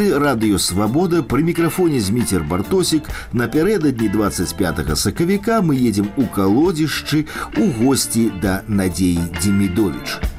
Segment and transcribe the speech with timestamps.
[0.00, 3.04] эфіры радыёвабода пры мікрафоне зміцер бартосік
[3.36, 7.26] напярэдадні 25 сакавіка мы едзем у калодзішчы
[7.60, 10.29] у госці да надзеі Демідович.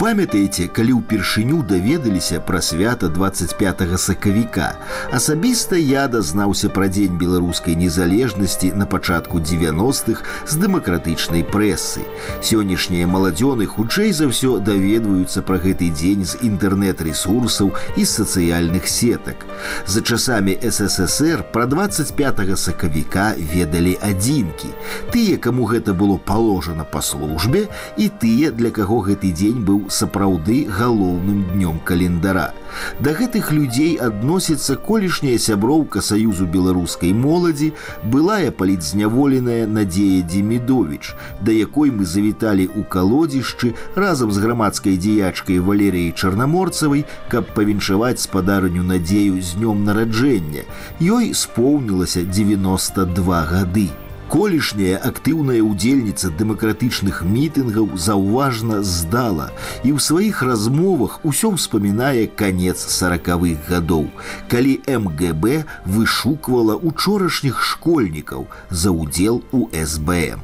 [0.00, 4.74] памятаеце, калі ўпершыню даведаліся пра свята 25 сакавіка.
[5.12, 12.02] Асабіста я дазнаўся пра дзень беларускай незалежнасці на пачатку 90-х з дэмакратычнай прэсы.
[12.42, 19.46] Сённяшнія маладзёны хутчэй за ўсё даведваюцца пра гэты дзень з інтэрнэт-ресурсаў і сацыяльных сетак.
[19.86, 24.74] За часамі ССР пра 25 сакавіка ведалі адзінкі.
[25.14, 30.67] Тыя, каму гэта было паложана па службе і тыя, для каго гэты дзень быў сапраўды
[30.69, 32.53] галоўным днём календара.
[32.99, 41.91] Да гэтых людзей адносіцца колішняя сяброўка саюзу беларускай моладзі, былая палітзняволеная надзея Демідович, да якой
[41.91, 49.55] мы завіталі ў калодзішчы разам з грамадскай дзеячкай валерыяй чарнаморцавай, каб павіншаваць спадарню надзею з
[49.55, 50.67] днём нараджэння.
[50.99, 53.89] Ёй споўнілася 92 гады
[54.29, 59.51] колішняя актыўная удзельніца дэмакратычных мітынгаў заўважна здала
[59.83, 64.09] і ў сваіх размовах усё ўспамінае канец сорокавых гадоў,
[64.49, 70.43] калі МГБ вышуквала учорашніх школьнікаў за ўдзел у СБМ.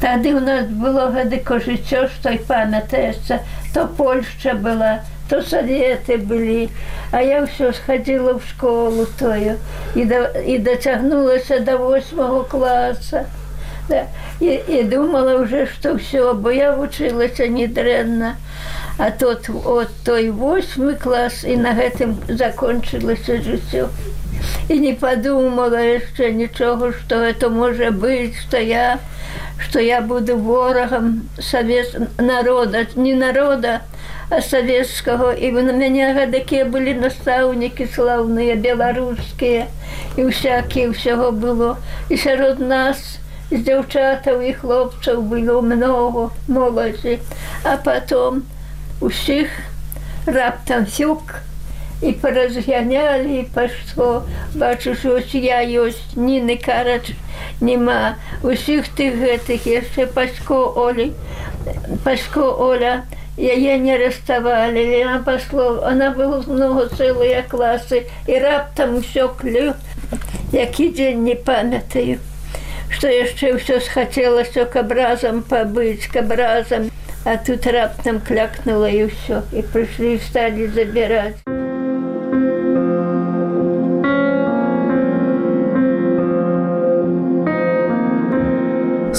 [0.00, 3.40] Тады у нас было гэтыко жыццё, што і памятаецца,
[3.72, 6.70] то Польшча была, то советы былі
[7.10, 9.56] а я ўсё сходила в школу тою
[9.94, 13.26] і да, і дацягнулася до восьмого класа
[13.88, 14.06] да.
[14.40, 18.36] і, і думала уже что все бо я вучылася недрэнна
[18.98, 23.88] а тот от той восьмы клас і на гэтым закончылася жыццё
[24.68, 28.98] і не подумала яшчэ нічога что это можа быть что я
[29.58, 33.80] что я буду ворагам совет народа не народа
[34.28, 39.66] а савецкага і вы на мяне такія былі настаўнікі слаўныя беларускія
[40.16, 41.76] і всякие ўсяго было.
[42.10, 43.20] І сярод нас
[43.50, 47.20] з дзяўчатаў і хлопцаў было много моладзі
[47.62, 48.42] а потом
[49.00, 49.46] усіх
[50.26, 51.38] раптам сюк
[52.02, 54.26] і паразганялі па што
[54.58, 57.14] бачыш ось я ёсць ніны карач
[57.60, 58.18] нема.
[58.42, 61.12] Усіх тых гэтых яшчэ пачко олі
[62.02, 63.06] пачко оля
[63.36, 69.74] яе не арестовали она пошло она было много целые классы і раптам усё клю
[70.52, 72.18] які дзень не памятаю.
[72.88, 76.90] Что яшчэ ўсё схацелася каб разам пабыць каб разам
[77.24, 81.45] а тут раптам клякнула і ўсё і прыйшлі сталі забіраць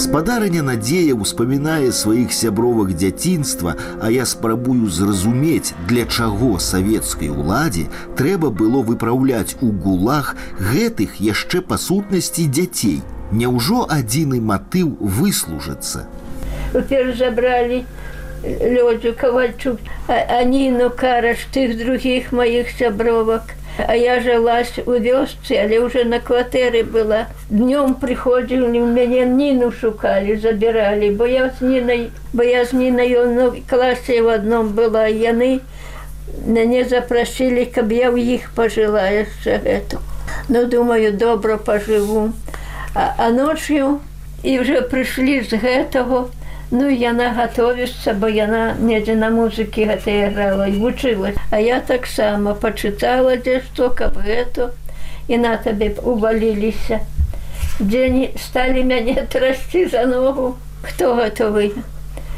[0.07, 7.83] Спадарыня надзея ўспамінае сваіх сябровак дзяцінства, а я спрабую зразумець, для чаго савецкай уладзе
[8.15, 10.29] трэба было выпраўляць у гулах
[10.63, 13.01] гэтых яшчэ па сутнасці дзяцей.
[13.35, 16.07] Няўжо адзіны матыў выслужацца.
[16.71, 17.83] Уперш забралі
[18.47, 23.56] лёдзю кавальчук, а ніну караш тых другіх маіх сябровак.
[23.77, 27.27] А я жылась у вёсцы, але уже на кватэры была.
[27.49, 33.53] Днём прыходзілі мяне ніну шукалі, забіралі, бо я з нінай, бо я з нінай ну,
[33.69, 35.59] класе в адном была яны
[36.45, 40.01] мяне запрасілі, каб я ў іх пажыла яшчэ гэту.
[40.49, 42.33] Ну думаю, добра пажыву.
[42.95, 43.99] А, а ночью
[44.43, 46.27] і вже прыйшлі з гэтага,
[46.71, 51.39] Ну яна гатовішся, бо яна недзе на музыкі гэта іграла і вучылась.
[51.49, 54.71] А я таксама пачытала дзе што, каб гэта
[55.27, 56.99] і на табе уваліліся.
[57.79, 60.57] Дзень сталі мяне трасці за ногу.
[60.83, 61.71] Хто гатовы?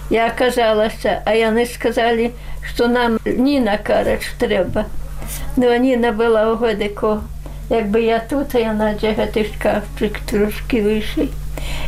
[0.10, 2.32] Я аказалася, а яны сказалі,
[2.66, 4.86] што нам ні на карач трэба.
[5.58, 7.22] Ну Ніна была ў годыку.
[7.70, 11.30] Як бы я тут, яна дзе гэты шкафчык трошки вышэй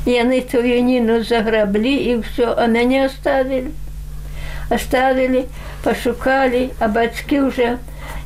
[0.05, 3.71] яны тую ніну заграблі і ўсё а мяне оставили.
[4.69, 5.45] Оставили
[5.83, 7.77] пашукалі а бацькі уже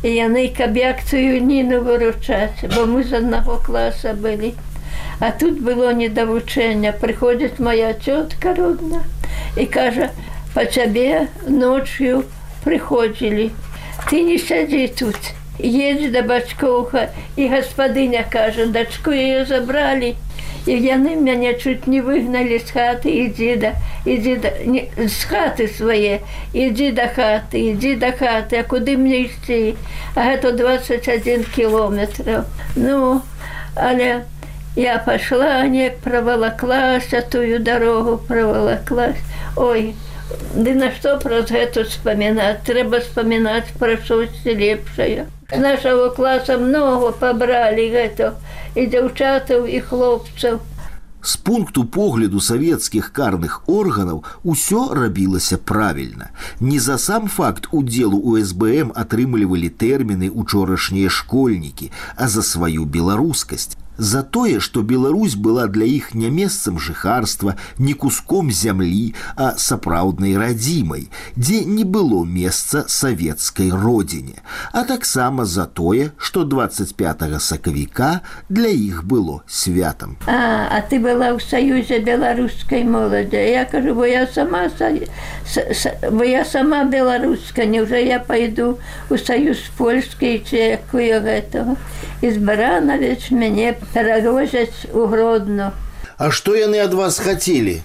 [0.04, 4.54] і яны каб як цую ніну выручаць бо мы з аднаго класа былі
[5.20, 9.04] а тут было недавучэння прыходзіць моя цётка родна
[9.56, 10.12] і кажа
[10.54, 12.24] по цябе ночью
[12.64, 13.50] прыходзілі
[14.12, 20.16] ты не сядзі тут едзе да бацькоўха і гаспадыня кажа дачку ее забралі
[20.66, 23.72] і яны мяне чуть не выгналі з хаты ідзі да
[24.06, 26.22] ідзі да, не, з хаты свае
[26.54, 29.76] ідзі да хаты ідзі да хаты а куды мне ісці?
[30.16, 33.22] А гэта 21 кіметраў ну
[33.76, 34.26] але
[34.76, 39.22] я пошла неяк правалаклася тую дарогу правалаклась
[39.56, 39.94] ой
[40.56, 45.26] ды на што праз гэта вспоминаць трэба вспоминаць пра штосьці лепшае.
[45.52, 48.34] З нашего класа много пабралі гэта
[48.76, 50.64] і дзяўчатаў і хлопцаў.
[51.26, 56.30] З пункту погляду савецкіх карных органаў усё рабілася правільна.
[56.60, 63.78] Не за сам факт удзелу у СБМ атрымлівалі тэрміны учорашнія школьнікі, а за сваю беларускасць
[63.98, 70.38] за тое, што Беларусь была для іх не месцам жыхарства, не куском зямлі, а сапраўднай
[70.38, 78.70] радзімай, дзе не было месца савецкай родзіне, а таксама за тое, што 25 сакавіка для
[78.70, 80.18] іх было святам.
[80.28, 83.38] А, а ты была ў саюзе беларускай моладзі.
[83.38, 84.70] Я кажу, бо я сама
[86.12, 88.78] бо я сама беларуска, Няўжо я пайду
[89.10, 91.76] у саюз польскі ці якую гэтага.
[92.22, 95.74] І збаранавіч мяне перавозяць у гродно.
[96.18, 97.84] А што яны ад вас хацелі?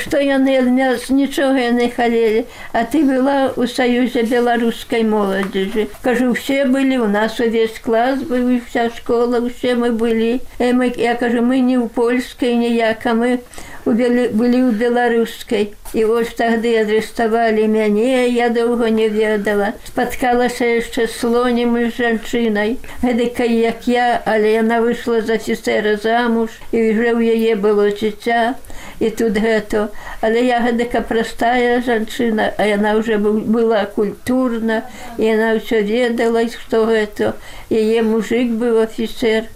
[0.00, 5.88] Што яны ад мяс нічога яны халелі, А ты была ў саюзе беларускай моладзежы.
[6.00, 10.40] Кажу усе былі у нас увесь клас быў вся школа, усе мы былі.
[10.58, 13.42] Э, мы, я кажу мы не ў польскай ніяка мы
[13.86, 19.72] былі ў беларускай і вось тады адрыставалі мяне я доўга не ведала.
[19.86, 26.82] Спаткалася яшчэ слонем і жанчынай гэтыкай як я але яна выйшла з афіцера замуж і
[26.90, 28.58] вже ў яе было дзіця
[28.98, 29.88] і тут гэта
[30.20, 34.82] але я гэтака простая жанчына а яна уже была культурна
[35.18, 37.34] і яна ўсё ведала што гэта
[37.70, 39.46] яе мужик быў афіцер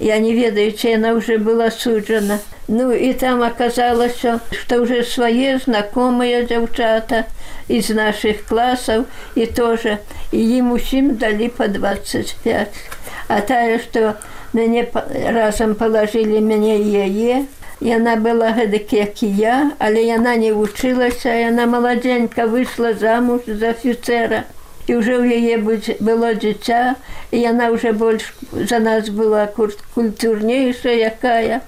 [0.00, 2.40] я не ведаю ці яна уже была суджана
[2.72, 7.24] Ну і там аказалася, што ўжо свае знакомыя дзяўчата
[7.66, 9.96] з нашых класаў і тоже
[10.30, 12.78] і ім усім далі по 25.
[13.26, 14.14] А тая, што
[14.54, 14.86] мяне
[15.34, 17.46] разам палажылі мяне яе,
[17.80, 23.70] Яна была гэтак як і я, але яна не вучылася, яна маладзенька выйшла замуж з
[23.72, 24.44] афіцера.
[24.90, 25.54] І ўжо ў яе
[26.02, 26.98] было дзіця,
[27.30, 31.62] і яна ўжо больш за нас была культурнейшая якая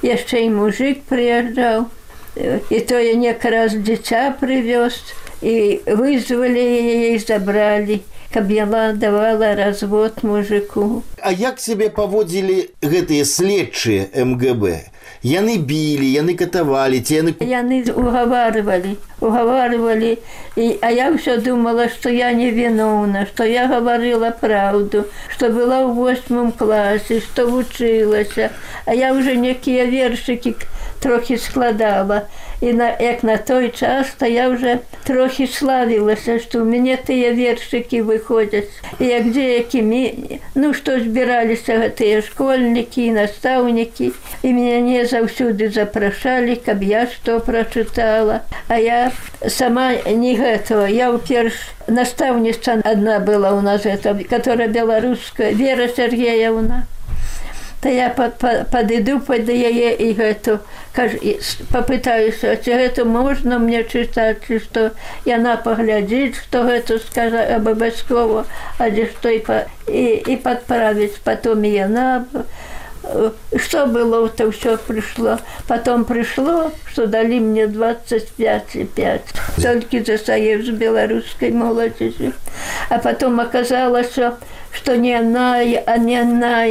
[0.00, 1.92] яшчэ і мужик прыязджаў
[2.72, 4.96] і тое некраз дзіця прывёз
[5.44, 8.00] і вызвалі яе забралі
[8.34, 14.92] каб яна давала развод мужику А як сябе паводзілі гэтыя следчыя МГБ
[15.22, 20.18] яны білі яны катавалі ці яны яны угаварвалі угаварвалі.
[20.56, 25.86] І а я ўсё думала што я не віноўна што я гаварыла праўду што была
[25.86, 28.50] ў восьмым класе што вучылася.
[28.84, 30.58] А я уже некія вершыкі
[31.02, 32.22] трохі складала.
[32.62, 37.34] І на як на той час то я уже трохі славілася што ў мяне тыя
[37.34, 38.70] вершыкі выходзяць
[39.02, 40.02] як дзе якімі
[40.54, 44.12] ну што збіраліся гэтыя школьнікі настаўнікі
[44.46, 49.10] і мяне заўсюды запрашалі каб я што прачытала а я
[49.58, 51.58] сама не гэтага я ўперш
[51.90, 56.86] настаўніца адна была ў нас это которая беларуская вера Сергеевна
[57.82, 60.58] то я падыду под яе і гэту
[61.74, 64.84] попытаюся ці гэта можна мне чытаць ці што
[65.26, 68.44] яна паглядзіць што гэта скажа абавязкова
[68.78, 69.42] а дзе што і,
[69.90, 72.22] і, і падправіць потом яна
[73.58, 79.22] что было то все пришло потом пришло что дали мне 25 и 5
[79.60, 82.32] только за союз белорусской молодежи
[82.90, 84.12] а потом оказалось
[84.72, 86.64] что не она а не она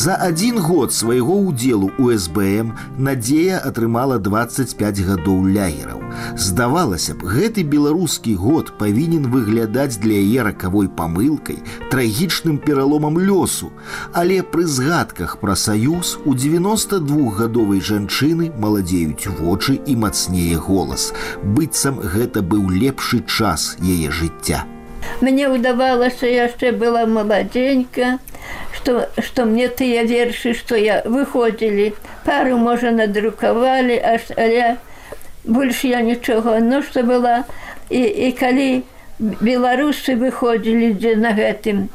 [0.00, 6.00] За один год свайго ўдзелу у СБМ надзея атрымала 25 гадоў лягераў.
[6.40, 11.60] Здавалася б, гэты беларускі год павінен выглядаць для яе ракавой памылкай,
[11.92, 13.76] трагічным пераломам лёсу,
[14.16, 21.12] але пры згадках пра саюз у 92гадовай жанчыны маладзеюць вочы і мацнее голас.
[21.44, 24.64] быццам гэта быў лепшы час яе жыцця.
[25.20, 28.18] Мне ўдавалася яшчэ была маладзенька,
[28.72, 31.92] что, что мне тыя вершы, што я выходзілі,
[32.24, 34.76] пару можа надрукавалі, аж але
[35.44, 37.44] больш я нічога, ну што была
[37.90, 38.70] і, і калі
[39.20, 41.88] беларусы выходзілі дзе на гэтым,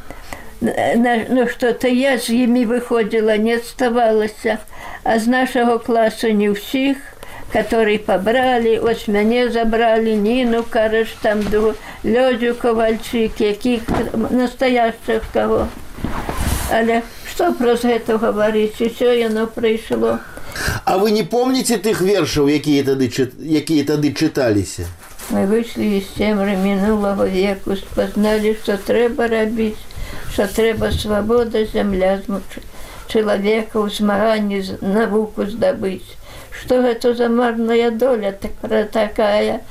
[0.61, 4.59] ну што-то я з імі выходзіла, не адставалася,
[5.03, 6.97] а з нашага класу не ўсіх,
[7.55, 11.39] который пабралі, ось мяне забралі ніну караш там
[12.03, 13.87] лёдзю кавальчык, якіх
[14.29, 15.67] настоящых каго.
[16.67, 16.99] Але
[17.31, 20.19] што праз гэта гаварыць, усё яно прыйшло.
[20.83, 24.87] А вы не помните тых вершаў якія тады якія тады чыталіся
[25.29, 29.81] мы вышли из цемры мінулого веку спазнали что трэба рабіць
[30.33, 32.21] что трэба свабода зямля
[33.07, 36.15] чалавека ў змаганні навуку здабыць
[36.61, 39.61] что гэта за марная доля так такая?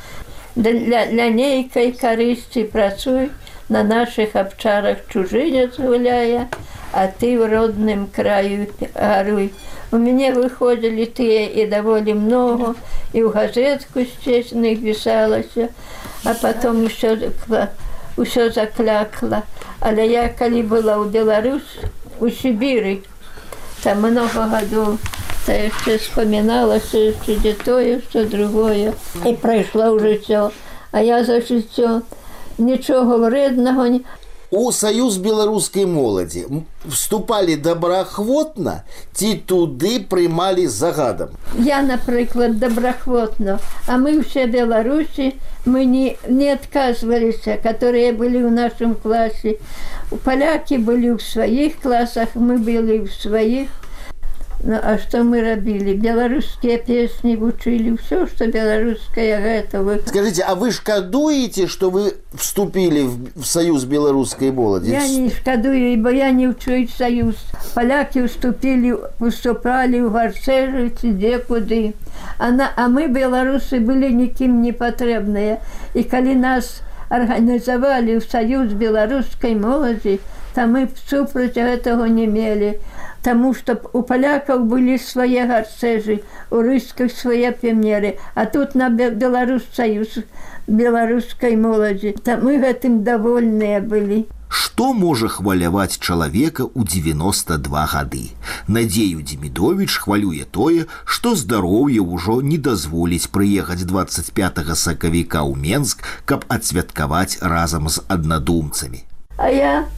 [0.57, 3.31] Для, для нейкай карысці працуй
[3.69, 6.49] на наших абчарах чужынец гуляе
[6.93, 9.53] а ты в родным краю гаруй
[9.91, 12.75] у мяне выходзілі тыя і даволі много
[13.13, 15.69] і ў газетку сцесных пісалася
[16.25, 17.19] а потом усё
[18.17, 19.43] ўсё заклякла.
[19.81, 21.75] Але я калі была ў Беларусь
[22.21, 23.03] у Сібіры
[23.83, 24.99] там много гадоў
[25.47, 28.93] та яшчэ вспоминалася яшчэ дзе тое што другое
[29.25, 30.51] і прайшло ў жыццё
[30.93, 32.03] а я за жыццё
[32.59, 34.05] нічога вреднага не
[34.55, 36.45] у саюз беларускай моладзі
[36.87, 38.75] вступалі добраахвотна
[39.13, 41.35] ці туды прымалі загадам
[41.69, 45.33] я напрыклад добраахвотна а мы ўсе беларусі
[45.67, 49.59] мы не не адказваліся которые былі ў нашым класе
[50.29, 53.84] палякі былі ў сваіх класах мы былі ў сваіх
[54.67, 60.55] Ну, а что мы рабілі беларускія песні вучылі ўсё что беларуская гэта вы скажите а
[60.57, 63.05] вы шкадуеце что вы вступілі
[63.37, 67.37] в союз беларускай моладзі я не шкадую бо я не ўчуюць союз.
[67.75, 71.93] Палякі уступілі выступалі ў гарцэжыці дзе куды.
[72.39, 75.61] Она а мы беларусы былі нікім не патрэбныя
[75.93, 76.81] і калі нас
[77.13, 80.21] арганізавалі ў союз беларускай моладзі
[80.57, 82.94] там мы супраць гэтага не мелі а
[83.25, 86.21] Таму што у палякаў былі свае гарцэжы,
[86.53, 90.19] у рысках свае пемнеры, а тут на Беларусь саюз
[90.67, 92.13] беларускай моладзі.
[92.25, 94.27] Там мы гэтым давольныя былі.
[94.55, 98.23] Што можа хваляваць чалавека ў 92 гады.
[98.69, 106.45] Надзею Дзімідович хвалюе тое, што здароўе ўжо не дазволіць прыехаць 25 сакавіка ў Менск, каб
[106.53, 109.03] адсвяткаваць разам з аднадумцамі.
[109.41, 109.89] А я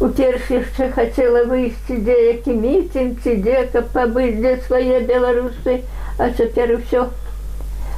[0.00, 5.80] у першы яшчэ хацела выйсці дзе які міцінг ці дзе каб пабыць дзе свае беларусы
[6.18, 7.06] а цяпер усё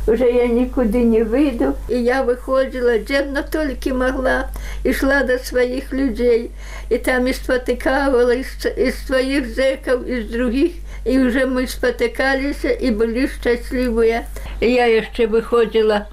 [0.09, 1.75] уже я нікуды не выйду.
[1.88, 4.49] І я выходзіла дзедна толькі магла
[4.85, 6.50] ішла да сваіх людзей
[6.88, 10.73] і там і спатыкавала з сваіх зэкаў і з другіх
[11.05, 14.25] і уже мы спатыкаліся і былі шчаслівыя
[14.61, 16.07] я яшчэ выходзіла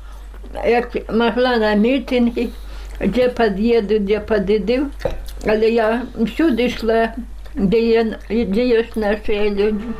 [0.65, 2.49] як магла на мітынгі
[2.99, 4.91] дзе пад'еду дзе падыдыў
[5.43, 7.13] але я всюды ішла
[7.55, 9.95] дзе, дзе ёсць нашыя людзі.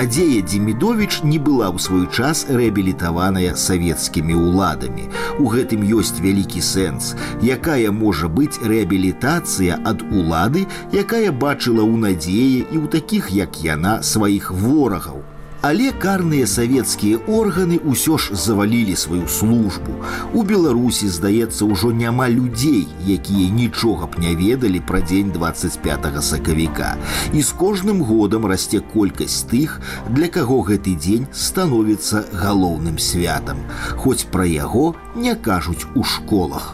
[0.00, 5.04] Надзея Дзімідович не была ў свой час рэабілітаваная савецкімі ўладамі.
[5.36, 7.12] У гэтым ёсць вялікі сэнс,
[7.44, 10.64] якая можа быць рэабілітацыя ад улады,
[10.96, 15.20] якая бачыла ў надзеі і ў такіх, як яна сваіх ворагаў.
[15.60, 19.92] Але карныя савецкія органы ўсё ж завалілі сваю службу.
[20.32, 26.96] У Беларусі, здаецца, ўжо няма людзей, якія нічога б не ведалі пра дзень 25 сакавіка.
[27.36, 33.60] І з кожным годам расце колькасць тых, для каго гэты дзень становіцца галоўным святам.
[34.00, 36.72] Хоць пра яго не кажуць у школах.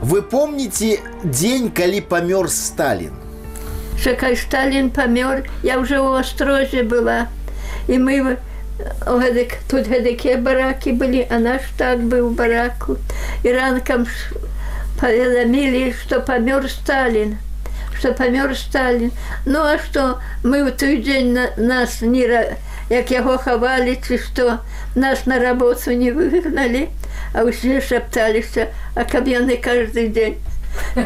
[0.00, 3.12] Вы помніце дзень, калі памёр Сталін.
[4.00, 7.28] Чакай Сталін памёр, я ўжо ў астрозе была
[7.88, 8.36] і мы
[9.06, 12.98] гэтак, тут гэтакія баракі былі а наш так быў бараку.
[13.42, 14.06] І ранкам
[15.02, 17.38] паведамілі што памёр сталін
[17.96, 19.10] што памёр сталін
[19.46, 20.04] ну а што
[20.42, 22.26] мы ў той дзень на нас не
[22.92, 24.58] як яго хавалі ці што
[24.94, 26.84] нас на работу не выгналі
[27.34, 30.38] а ўсе шапталіся а каб яны каждый дзень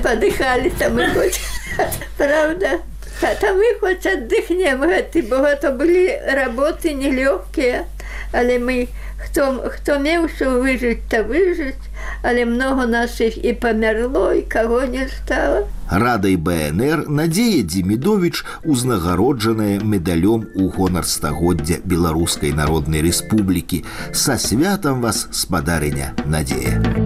[0.08, 1.40] падыхалі там і хоць
[2.20, 2.76] правда
[3.20, 7.86] Та мы хоць аддыхнем гэты, бо гэта былі работы нелёгкія,
[8.32, 11.80] але мы хто, хто меўся выжыць, то выжыць,
[12.22, 15.64] але многа нашых і памярло і каго не стала.
[15.90, 23.84] Радай БНР Надзея Дзімідович узнагароджаная медалём у гонар стагоддзя Беларускай народнай рэспублікі.
[24.12, 27.05] Са святам вас спадарыня Надзея.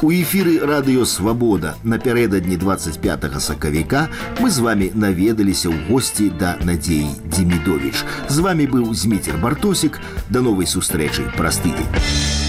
[0.00, 4.06] У эфіры радыёвабода напярэдадні 25 сакавіка
[4.38, 8.06] мы з вами наведаліся ў госці да надзеі Дзімідович.
[8.30, 9.98] З вами быў зміцер бартосік
[10.30, 12.47] да новай сустрэчы праз тыдзень.